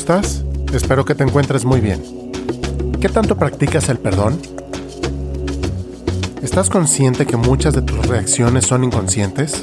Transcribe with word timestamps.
¿cómo 0.00 0.18
estás? 0.18 0.44
Espero 0.72 1.04
que 1.04 1.14
te 1.14 1.24
encuentres 1.24 1.64
muy 1.64 1.80
bien. 1.80 2.02
¿Qué 3.00 3.08
tanto 3.08 3.36
practicas 3.36 3.88
el 3.90 3.98
perdón? 3.98 4.40
¿Estás 6.42 6.70
consciente 6.70 7.26
que 7.26 7.36
muchas 7.36 7.74
de 7.74 7.82
tus 7.82 8.06
reacciones 8.06 8.66
son 8.66 8.84
inconscientes? 8.84 9.62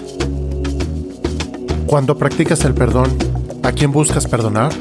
Cuando 1.87 2.17
practicas 2.17 2.63
el 2.65 2.75
perdón, 2.75 3.17
¿a 3.63 3.71
quién 3.71 3.91
buscas 3.91 4.27
perdonar? 4.27 4.71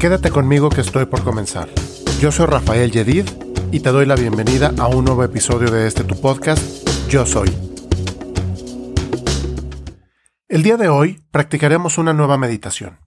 Quédate 0.00 0.30
conmigo 0.30 0.70
que 0.70 0.80
estoy 0.80 1.04
por 1.04 1.22
comenzar. 1.22 1.68
Yo 2.20 2.32
soy 2.32 2.46
Rafael 2.46 2.90
Yedid 2.90 3.26
y 3.72 3.80
te 3.80 3.90
doy 3.90 4.06
la 4.06 4.14
bienvenida 4.14 4.72
a 4.78 4.86
un 4.88 5.04
nuevo 5.04 5.22
episodio 5.22 5.70
de 5.70 5.86
este 5.86 6.04
tu 6.04 6.18
podcast, 6.18 6.62
Yo 7.08 7.26
Soy. 7.26 7.63
El 10.54 10.62
día 10.62 10.76
de 10.76 10.88
hoy 10.88 11.20
practicaremos 11.32 11.98
una 11.98 12.12
nueva 12.12 12.38
meditación, 12.38 13.00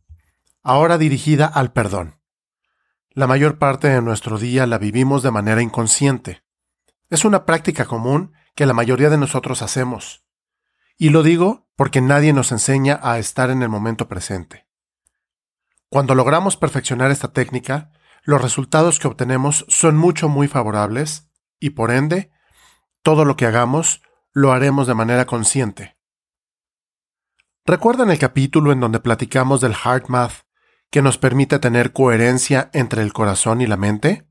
ahora 0.63 0.97
dirigida 0.97 1.45
al 1.45 1.71
perdón. 1.71 2.19
La 3.11 3.25
mayor 3.25 3.57
parte 3.57 3.87
de 3.87 4.01
nuestro 4.01 4.37
día 4.37 4.67
la 4.67 4.77
vivimos 4.77 5.23
de 5.23 5.31
manera 5.31 5.61
inconsciente. 5.61 6.43
Es 7.09 7.23
una 7.23 7.45
práctica 7.45 7.85
común 7.85 8.33
que 8.53 8.65
la 8.65 8.73
mayoría 8.73 9.09
de 9.09 9.17
nosotros 9.17 9.61
hacemos. 9.61 10.25
Y 10.97 11.11
lo 11.11 11.23
digo 11.23 11.69
porque 11.77 12.01
nadie 12.01 12.33
nos 12.33 12.51
enseña 12.51 12.99
a 13.01 13.17
estar 13.17 13.49
en 13.49 13.63
el 13.63 13.69
momento 13.69 14.09
presente. 14.09 14.67
Cuando 15.87 16.15
logramos 16.15 16.57
perfeccionar 16.57 17.11
esta 17.11 17.31
técnica, 17.31 17.93
los 18.23 18.41
resultados 18.41 18.99
que 18.99 19.07
obtenemos 19.07 19.65
son 19.69 19.95
mucho 19.95 20.27
muy 20.27 20.49
favorables 20.49 21.29
y 21.61 21.69
por 21.69 21.91
ende, 21.91 22.29
todo 23.03 23.23
lo 23.23 23.37
que 23.37 23.45
hagamos 23.45 24.01
lo 24.33 24.51
haremos 24.51 24.85
de 24.85 24.95
manera 24.95 25.25
consciente. 25.25 25.96
¿Recuerdan 27.69 28.09
el 28.11 28.17
capítulo 28.17 28.71
en 28.71 28.79
donde 28.79 29.01
platicamos 29.01 29.59
del 29.59 29.75
Heart 29.75 30.07
Math 30.07 30.45
que 30.89 31.01
nos 31.01 31.17
permite 31.17 31.59
tener 31.59 31.91
coherencia 31.91 32.69
entre 32.71 33.01
el 33.01 33.11
corazón 33.11 33.59
y 33.59 33.67
la 33.67 33.75
mente? 33.75 34.25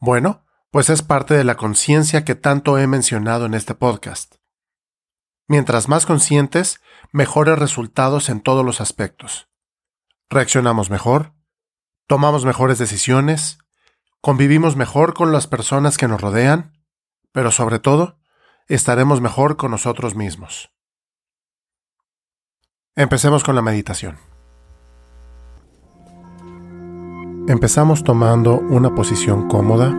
Bueno, 0.00 0.44
pues 0.72 0.90
es 0.90 1.02
parte 1.02 1.34
de 1.34 1.44
la 1.44 1.56
conciencia 1.56 2.24
que 2.24 2.34
tanto 2.34 2.76
he 2.76 2.88
mencionado 2.88 3.46
en 3.46 3.54
este 3.54 3.76
podcast. 3.76 4.34
Mientras 5.46 5.88
más 5.88 6.06
conscientes, 6.06 6.80
mejores 7.12 7.56
resultados 7.56 8.30
en 8.30 8.40
todos 8.40 8.66
los 8.66 8.80
aspectos. 8.80 9.48
Reaccionamos 10.28 10.90
mejor, 10.90 11.34
tomamos 12.08 12.44
mejores 12.44 12.78
decisiones, 12.78 13.58
convivimos 14.20 14.74
mejor 14.74 15.14
con 15.14 15.30
las 15.30 15.46
personas 15.46 15.96
que 15.96 16.08
nos 16.08 16.20
rodean, 16.20 16.82
pero 17.30 17.52
sobre 17.52 17.78
todo, 17.78 18.18
estaremos 18.66 19.20
mejor 19.20 19.56
con 19.56 19.70
nosotros 19.70 20.16
mismos. 20.16 20.72
Empecemos 22.98 23.44
con 23.44 23.54
la 23.54 23.62
meditación. 23.62 24.16
Empezamos 27.46 28.02
tomando 28.02 28.58
una 28.58 28.92
posición 28.92 29.46
cómoda, 29.46 29.94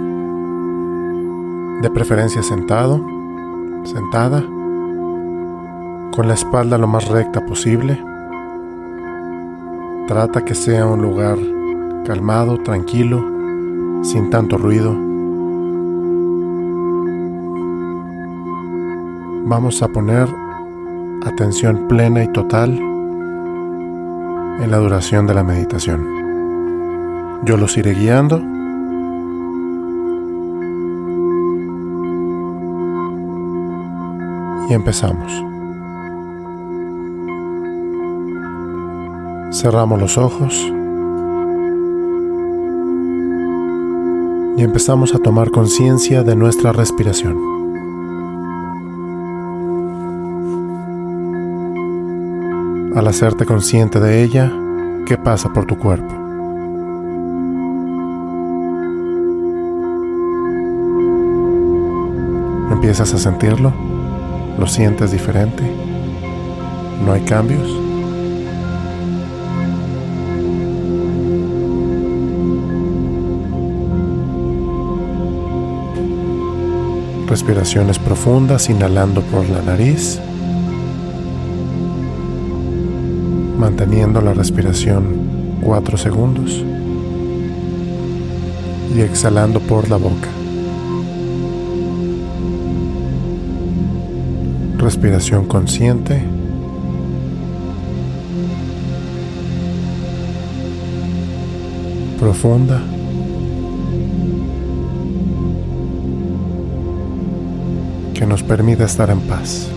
de 1.82 1.90
preferencia 1.92 2.44
sentado, 2.44 3.02
sentada, 3.86 4.42
con 4.42 6.28
la 6.28 6.34
espalda 6.34 6.78
lo 6.78 6.88
más 6.88 7.08
recta 7.08 7.46
posible. 7.46 7.98
Trata 10.06 10.44
que 10.44 10.54
sea 10.54 10.86
un 10.86 11.02
lugar 11.02 11.38
calmado, 12.06 12.58
tranquilo, 12.58 13.24
sin 14.04 14.30
tanto 14.30 14.58
ruido. 14.58 14.94
Vamos 19.46 19.82
a 19.82 19.88
poner 19.88 20.28
atención 21.26 21.88
plena 21.88 22.26
y 22.26 22.28
total 22.34 22.89
en 24.62 24.72
la 24.72 24.78
duración 24.78 25.28
de 25.28 25.34
la 25.34 25.44
meditación. 25.44 26.06
Yo 27.46 27.58
los 27.58 27.78
iré 27.78 27.94
guiando. 27.94 28.42
Y 34.70 34.74
empezamos. 34.74 35.32
Cerramos 39.52 40.00
los 40.00 40.18
ojos. 40.18 40.72
y 44.60 44.62
empezamos 44.62 45.16
a 45.16 45.20
tomar 45.20 45.52
conciencia 45.52 46.22
de 46.22 46.36
nuestra 46.36 46.74
respiración. 46.74 47.49
Al 53.00 53.08
hacerte 53.08 53.46
consciente 53.46 54.02
de 54.02 54.24
ella, 54.24 54.52
¿qué 55.08 55.18
pasa 55.18 55.54
por 55.54 55.66
tu 55.66 55.78
cuerpo? 55.78 56.14
¿Empiezas 62.74 63.14
a 63.14 63.18
sentirlo? 63.18 63.72
¿Lo 64.60 64.68
sientes 64.68 65.14
diferente? 65.14 65.64
¿No 67.06 67.14
hay 67.14 67.22
cambios? 67.22 67.70
Respiraciones 77.30 77.98
profundas, 77.98 78.70
inhalando 78.70 79.22
por 79.22 79.48
la 79.48 79.62
nariz, 79.62 80.20
manteniendo 83.80 84.20
la 84.20 84.34
respiración 84.34 85.62
4 85.64 85.98
segundos 85.98 86.66
y 88.94 89.00
exhalando 89.00 89.62
por 89.62 89.90
la 89.90 89.96
boca. 89.96 90.28
Respiración 94.78 95.46
consciente. 95.46 96.22
Profunda. 102.20 102.82
que 108.14 108.26
nos 108.26 108.44
permita 108.44 108.84
estar 108.84 109.10
en 109.10 109.22
paz. 109.22 109.70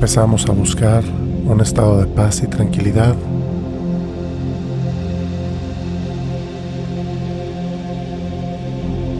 Empezamos 0.00 0.48
a 0.48 0.52
buscar 0.52 1.04
un 1.44 1.60
estado 1.60 2.00
de 2.00 2.06
paz 2.06 2.42
y 2.42 2.46
tranquilidad. 2.46 3.14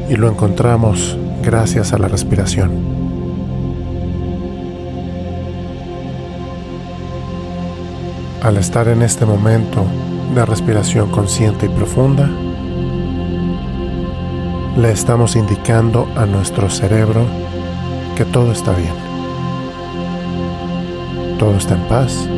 Y 0.09 0.17
lo 0.17 0.31
encontramos 0.31 1.19
gracias 1.43 1.93
a 1.93 1.99
la 1.99 2.09
respiración. 2.09 2.71
Al 8.43 8.57
estar 8.57 8.89
en 8.89 9.03
este 9.03 9.27
momento 9.27 9.85
de 10.35 10.47
respiración 10.47 11.11
consciente 11.11 11.67
y 11.67 11.69
profunda, 11.69 12.27
le 14.79 14.91
estamos 14.91 15.37
indicando 15.37 16.09
a 16.17 16.25
nuestro 16.25 16.71
cerebro 16.71 17.27
que 18.17 18.25
todo 18.25 18.53
está 18.53 18.73
bien. 18.73 19.10
Todo 21.41 21.57
está 21.57 21.75
en 21.75 21.81
paz, 21.89 22.29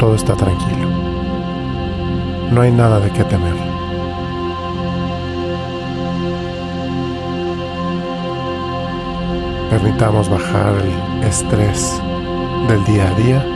todo 0.00 0.16
está 0.16 0.34
tranquilo. 0.34 0.88
No 2.50 2.62
hay 2.62 2.72
nada 2.72 2.98
de 2.98 3.10
qué 3.10 3.22
temer. 3.22 3.54
Permitamos 9.70 10.28
bajar 10.28 10.74
el 10.74 11.28
estrés 11.28 12.02
del 12.66 12.84
día 12.86 13.08
a 13.08 13.14
día. 13.14 13.46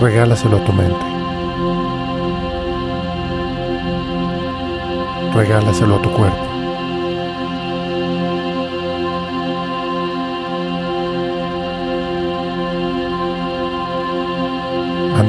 Regálaselo 0.00 0.58
a 0.58 0.64
tu 0.64 0.72
mente. 0.74 1.18
regálaselo 5.38 5.96
a 5.96 6.02
tu 6.02 6.10
cuerpo. 6.10 6.47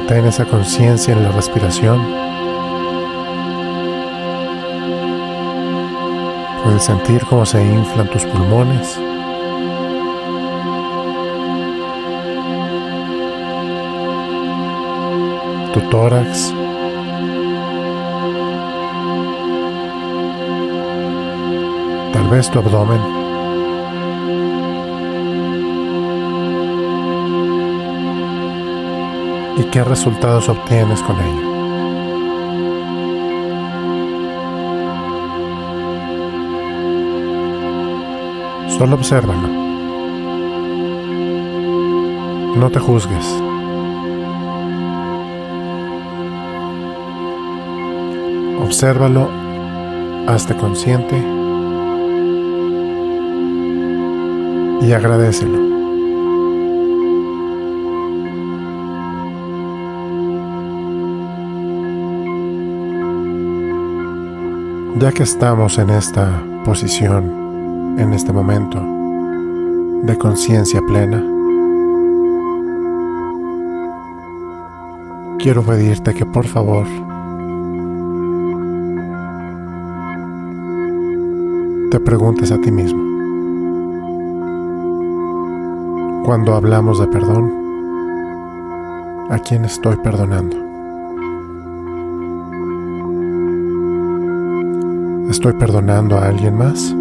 Mantén 0.10 0.26
esa 0.26 0.44
conciencia 0.44 1.14
en 1.14 1.22
la 1.22 1.30
respiración. 1.30 2.00
Puedes 6.64 6.82
sentir 6.84 7.24
cómo 7.26 7.46
se 7.46 7.64
inflan 7.64 8.10
tus 8.10 8.26
pulmones. 8.26 9.00
Tu 15.74 15.80
tórax. 15.92 16.56
tal 22.14 22.28
vez 22.30 22.50
tu 22.50 22.58
abdomen. 22.58 23.29
¿Y 29.60 29.64
qué 29.66 29.84
resultados 29.84 30.48
obtienes 30.48 31.02
con 31.02 31.18
ello? 31.20 31.50
Solo 38.78 38.96
obsérvalo. 38.96 39.50
No 42.56 42.70
te 42.72 42.80
juzgues. 42.80 43.26
Obsérvalo, 48.64 49.30
hazte 50.26 50.56
consciente 50.56 51.18
y 54.82 54.94
agradecelo. 54.94 55.69
Ya 65.00 65.14
que 65.14 65.24
estamos 65.24 65.78
en 65.78 65.92
esta 65.92 66.44
posición, 66.66 67.96
en 67.98 68.12
este 68.12 68.34
momento 68.34 68.84
de 70.04 70.18
conciencia 70.18 70.82
plena, 70.82 71.24
quiero 75.40 75.64
pedirte 75.64 76.14
que 76.14 76.26
por 76.26 76.46
favor 76.46 76.86
te 81.92 82.00
preguntes 82.02 82.52
a 82.52 82.60
ti 82.60 82.70
mismo, 82.70 83.02
cuando 86.26 86.56
hablamos 86.56 87.00
de 87.00 87.08
perdón, 87.08 87.54
¿a 89.30 89.40
quién 89.40 89.64
estoy 89.64 89.96
perdonando? 89.96 90.69
¿Estoy 95.40 95.54
perdonando 95.54 96.18
a 96.18 96.28
alguien 96.28 96.58
más? 96.58 96.94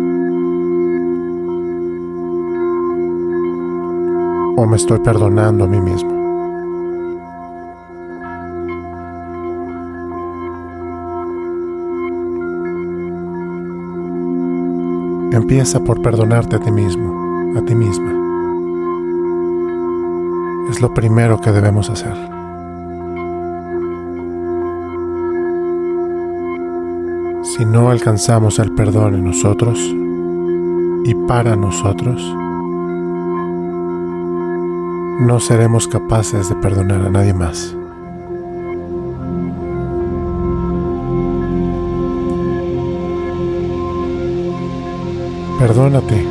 o 4.57 4.65
me 4.65 4.77
estoy 4.77 5.01
perdonando 5.01 5.65
a 5.65 5.67
mí 5.67 5.81
mismo. 5.81 6.11
Empieza 15.33 15.83
por 15.83 16.01
perdonarte 16.01 16.55
a 16.55 16.61
ti 16.61 16.71
mismo, 16.71 17.57
a 17.57 17.65
ti 17.65 17.75
misma. 17.75 18.13
Es 20.71 20.81
lo 20.81 20.95
primero 20.95 21.41
que 21.41 21.51
debemos 21.51 21.91
hacer. 21.91 22.38
Si 27.59 27.65
no 27.65 27.91
alcanzamos 27.91 28.61
el 28.61 28.71
perdón 28.71 29.17
en 29.17 29.25
nosotros 29.25 29.81
y 31.05 31.13
para 31.27 31.57
nosotros, 31.57 32.23
no 35.19 35.41
seremos 35.41 35.89
capaces 35.89 36.49
de 36.49 36.55
perdonar 36.55 37.05
a 37.05 37.11
nadie 37.11 37.35
más. 37.35 37.75
Perdónate 45.59 46.25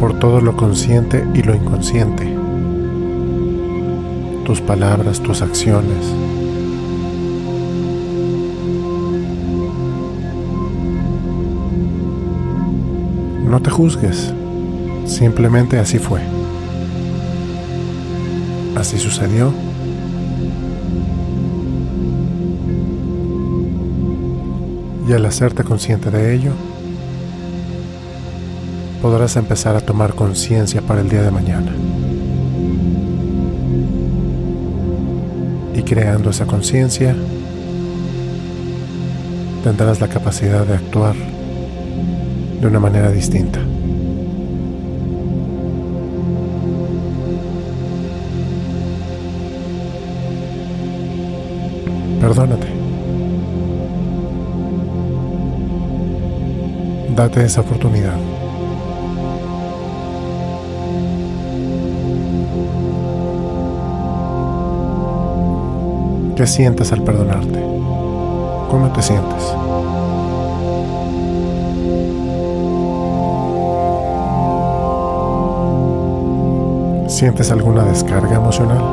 por 0.00 0.18
todo 0.18 0.40
lo 0.40 0.56
consciente 0.56 1.22
y 1.34 1.42
lo 1.42 1.54
inconsciente, 1.54 2.34
tus 4.46 4.62
palabras, 4.62 5.20
tus 5.20 5.42
acciones. 5.42 6.25
No 13.56 13.62
te 13.62 13.70
juzgues. 13.70 14.34
Simplemente 15.06 15.78
así 15.78 15.98
fue. 15.98 16.20
Así 18.76 18.98
sucedió. 18.98 19.50
Y 25.08 25.12
al 25.14 25.24
hacerte 25.24 25.64
consciente 25.64 26.10
de 26.10 26.34
ello, 26.34 26.52
podrás 29.00 29.36
empezar 29.36 29.74
a 29.74 29.80
tomar 29.80 30.14
conciencia 30.14 30.82
para 30.82 31.00
el 31.00 31.08
día 31.08 31.22
de 31.22 31.30
mañana. 31.30 31.72
Y 35.74 35.82
creando 35.82 36.28
esa 36.28 36.44
conciencia, 36.44 37.16
tendrás 39.64 39.98
la 40.02 40.08
capacidad 40.08 40.66
de 40.66 40.74
actuar 40.74 41.35
de 42.60 42.66
una 42.66 42.80
manera 42.80 43.10
distinta. 43.10 43.60
Perdónate. 52.20 52.66
Date 57.14 57.44
esa 57.44 57.60
oportunidad. 57.60 58.16
¿Qué 66.36 66.46
sientes 66.46 66.92
al 66.92 67.02
perdonarte? 67.02 67.60
¿Cómo 68.70 68.92
te 68.94 69.00
sientes? 69.00 69.42
¿Sientes 77.16 77.50
alguna 77.50 77.82
descarga 77.82 78.36
emocional? 78.36 78.84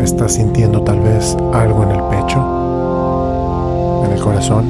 estás 0.00 0.34
sintiendo 0.34 0.80
tal 0.82 1.00
vez 1.00 1.36
algo 1.52 1.82
en 1.82 1.90
el 1.90 2.02
pecho, 2.04 2.38
en 4.04 4.12
el 4.12 4.20
corazón. 4.20 4.64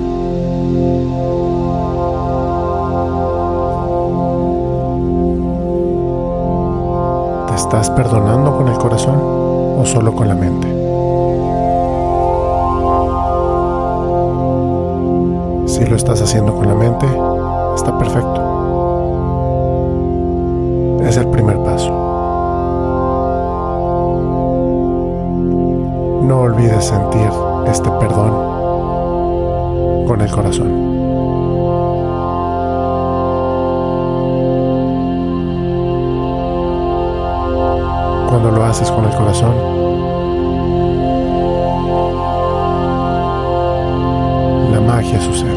¿Te 7.46 7.54
estás 7.54 7.90
perdonando 7.90 8.56
con 8.56 8.68
el 8.68 8.78
corazón 8.78 9.18
o 9.20 9.82
solo 9.84 10.14
con 10.14 10.28
la 10.28 10.34
mente? 10.34 10.77
Si 15.78 15.86
lo 15.86 15.96
estás 15.96 16.20
haciendo 16.20 16.54
con 16.54 16.68
la 16.68 16.74
mente, 16.74 17.06
está 17.74 17.96
perfecto. 17.96 18.42
Es 21.00 21.16
el 21.16 21.28
primer 21.28 21.56
paso. 21.62 22.08
no 26.28 26.40
olvides 26.42 26.84
sentir 26.84 27.30
este 27.66 27.90
perdón 27.92 28.32
con 30.06 30.20
el 30.20 30.30
corazón. 30.30 30.68
Cuando 38.28 38.50
lo 38.50 38.62
haces 38.62 38.90
con 38.90 39.06
el 39.06 39.14
corazón, 39.16 39.54
la 44.70 44.80
magia 44.82 45.18
sucede. 45.18 45.47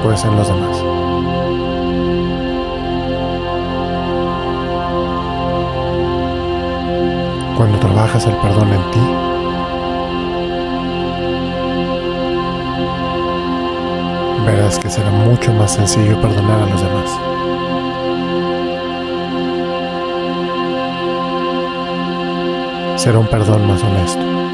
Después 0.00 0.24
en 0.24 0.36
los 0.36 0.48
demás. 0.48 0.78
Cuando 7.56 7.78
trabajas 7.78 8.26
el 8.26 8.34
perdón 8.36 8.72
en 8.72 8.90
ti, 8.92 9.00
verás 14.46 14.78
que 14.78 14.88
será 14.88 15.10
mucho 15.10 15.52
más 15.52 15.72
sencillo 15.72 16.18
perdonar 16.20 16.62
a 16.62 16.66
los 16.66 16.82
demás. 16.82 17.10
será 22.96 23.18
un 23.18 23.26
perdón 23.28 23.66
más 23.66 23.82
honesto. 23.82 24.49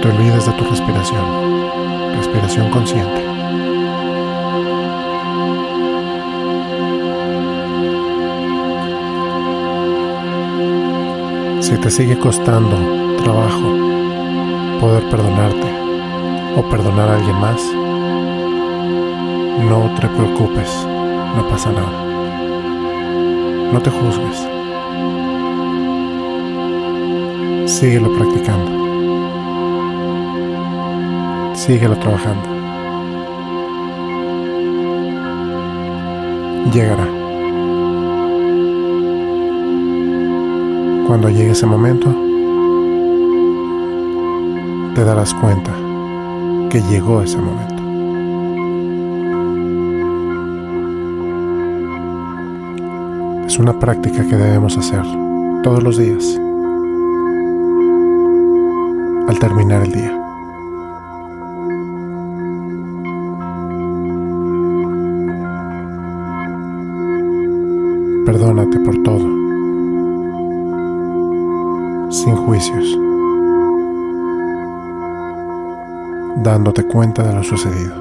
Te 0.00 0.08
olvides 0.08 0.46
de 0.46 0.52
tu 0.52 0.64
respiración, 0.64 1.24
respiración 2.16 2.70
consciente. 2.70 3.20
Si 11.60 11.76
te 11.76 11.90
sigue 11.90 12.18
costando 12.18 12.76
trabajo 13.22 13.76
poder 14.80 15.04
perdonarte 15.10 15.68
o 16.56 16.62
perdonar 16.70 17.10
a 17.10 17.16
alguien 17.16 17.36
más, 17.36 17.62
no 19.68 19.94
te 20.00 20.08
preocupes, 20.08 20.86
no 21.36 21.46
pasa 21.48 21.70
nada. 21.72 22.10
No 23.72 23.80
te 23.80 23.90
juzgues. 23.90 24.48
Síguelo 27.70 28.12
practicando. 28.16 28.89
Síguelo 31.60 31.94
trabajando. 31.98 32.48
Llegará. 36.72 37.06
Cuando 41.06 41.28
llegue 41.28 41.50
ese 41.50 41.66
momento, 41.66 42.08
te 44.94 45.04
darás 45.04 45.34
cuenta 45.34 45.72
que 46.70 46.80
llegó 46.88 47.20
ese 47.20 47.36
momento. 47.36 47.82
Es 53.46 53.58
una 53.58 53.78
práctica 53.78 54.26
que 54.26 54.36
debemos 54.36 54.78
hacer 54.78 55.02
todos 55.62 55.82
los 55.82 55.98
días 55.98 56.40
al 59.28 59.38
terminar 59.38 59.82
el 59.82 59.92
día. 59.92 60.19
Por 68.60 69.02
todo, 69.02 69.24
sin 72.10 72.36
juicios, 72.36 72.98
dándote 76.42 76.84
cuenta 76.84 77.22
de 77.22 77.34
lo 77.34 77.42
sucedido. 77.42 77.94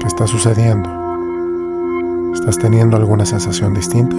¿Qué 0.00 0.06
está 0.06 0.26
sucediendo? 0.26 0.88
¿Estás 2.32 2.58
teniendo 2.58 2.96
alguna 2.96 3.26
sensación 3.26 3.74
distinta? 3.74 4.16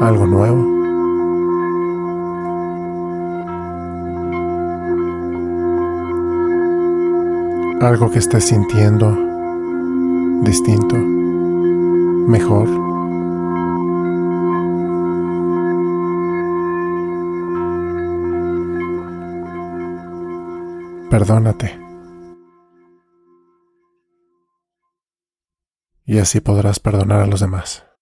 ¿Algo 0.00 0.26
nuevo? 0.26 0.74
¿Algo 7.80 8.10
que 8.10 8.18
estés 8.18 8.44
sintiendo 8.46 9.16
distinto? 10.42 10.96
¿Mejor? 10.96 12.68
Perdónate. 21.10 21.78
Y 26.06 26.18
así 26.18 26.40
podrás 26.40 26.80
perdonar 26.80 27.20
a 27.20 27.26
los 27.26 27.40
demás. 27.40 27.93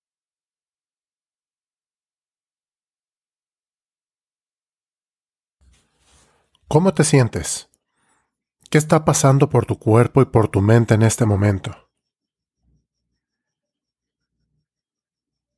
¿Cómo 6.73 6.95
te 6.95 7.05
sientes? 7.05 7.69
¿Qué 8.71 8.79
está 8.79 9.05
pasando 9.05 9.51
por 9.51 9.67
tu 9.67 9.79
cuerpo 9.79 10.23
y 10.23 10.25
por 10.25 10.49
tu 10.49 10.63
mente 10.63 10.95
en 10.95 11.03
este 11.03 11.27
momento? 11.27 11.91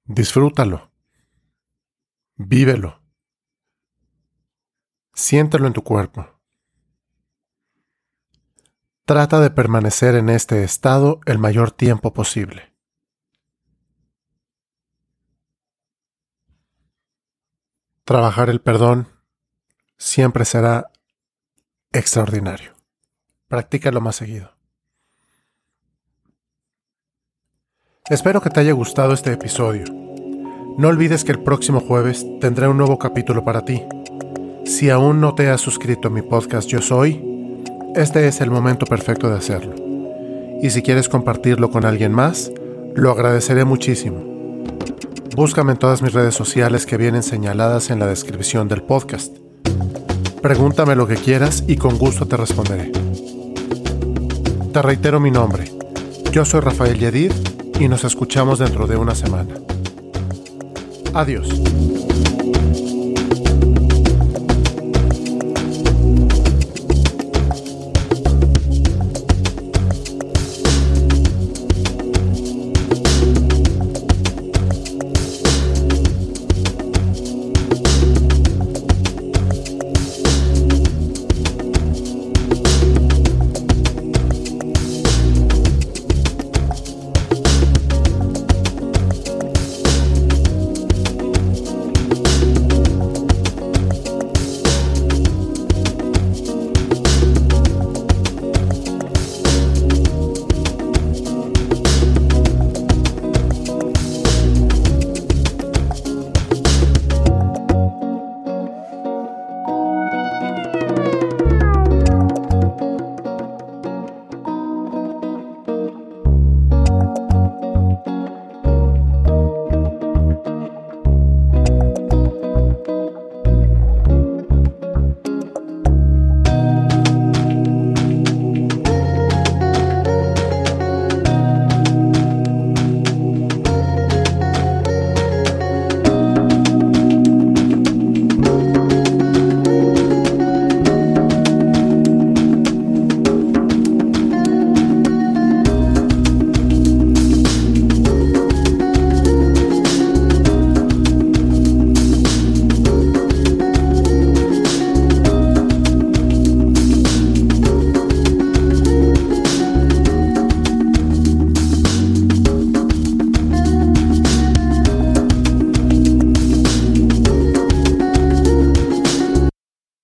Disfrútalo. 0.06 0.90
Vívelo. 2.34 3.00
Siéntelo 5.12 5.68
en 5.68 5.72
tu 5.72 5.84
cuerpo. 5.84 6.40
Trata 9.04 9.38
de 9.38 9.50
permanecer 9.50 10.16
en 10.16 10.28
este 10.28 10.64
estado 10.64 11.20
el 11.26 11.38
mayor 11.38 11.70
tiempo 11.70 12.12
posible. 12.12 12.74
Trabajar 18.02 18.50
el 18.50 18.60
perdón 18.60 19.08
siempre 19.96 20.44
será 20.44 20.90
extraordinario. 21.94 22.72
Practícalo 23.48 24.00
más 24.00 24.16
seguido. 24.16 24.50
Espero 28.10 28.42
que 28.42 28.50
te 28.50 28.60
haya 28.60 28.72
gustado 28.72 29.14
este 29.14 29.32
episodio. 29.32 29.84
No 30.76 30.88
olvides 30.88 31.24
que 31.24 31.32
el 31.32 31.42
próximo 31.42 31.80
jueves 31.80 32.26
tendré 32.40 32.68
un 32.68 32.76
nuevo 32.76 32.98
capítulo 32.98 33.44
para 33.44 33.64
ti. 33.64 33.82
Si 34.66 34.90
aún 34.90 35.20
no 35.20 35.34
te 35.34 35.48
has 35.48 35.60
suscrito 35.60 36.08
a 36.08 36.10
mi 36.10 36.20
podcast 36.20 36.68
Yo 36.68 36.82
Soy, 36.82 37.22
este 37.94 38.26
es 38.26 38.40
el 38.40 38.50
momento 38.50 38.86
perfecto 38.86 39.30
de 39.30 39.36
hacerlo. 39.36 39.74
Y 40.60 40.70
si 40.70 40.82
quieres 40.82 41.08
compartirlo 41.08 41.70
con 41.70 41.84
alguien 41.84 42.12
más, 42.12 42.50
lo 42.94 43.10
agradeceré 43.10 43.64
muchísimo. 43.64 44.34
Búscame 45.36 45.72
en 45.72 45.78
todas 45.78 46.02
mis 46.02 46.12
redes 46.12 46.34
sociales 46.34 46.86
que 46.86 46.96
vienen 46.96 47.22
señaladas 47.22 47.90
en 47.90 48.00
la 48.00 48.06
descripción 48.06 48.68
del 48.68 48.82
podcast. 48.82 49.43
Pregúntame 50.44 50.94
lo 50.94 51.06
que 51.06 51.14
quieras 51.14 51.64
y 51.66 51.76
con 51.76 51.96
gusto 51.96 52.26
te 52.26 52.36
responderé. 52.36 52.92
Te 54.74 54.82
reitero 54.82 55.18
mi 55.18 55.30
nombre. 55.30 55.64
Yo 56.32 56.44
soy 56.44 56.60
Rafael 56.60 56.98
Yedid 56.98 57.32
y 57.80 57.88
nos 57.88 58.04
escuchamos 58.04 58.58
dentro 58.58 58.86
de 58.86 58.98
una 58.98 59.14
semana. 59.14 59.54
Adiós. 61.14 61.48